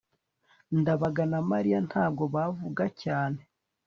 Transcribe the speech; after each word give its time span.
ndabaga 0.79 1.23
na 1.31 1.39
mariya 1.51 1.79
ntabwo 1.87 2.23
bavuga 2.35 2.83
cyane 3.01 3.39